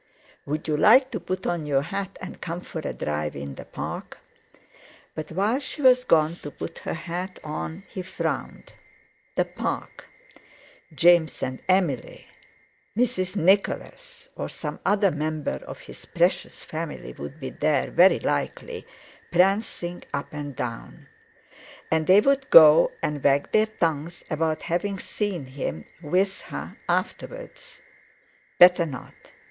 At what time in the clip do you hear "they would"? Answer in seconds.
22.07-22.49